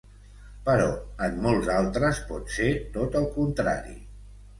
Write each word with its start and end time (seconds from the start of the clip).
Però 0.67 0.85
en 1.27 1.35
molts 1.43 1.69
altres, 1.73 2.21
pot 2.31 2.49
ser 2.55 2.71
tot 2.97 3.19
el 3.21 3.29
contrari. 3.37 3.95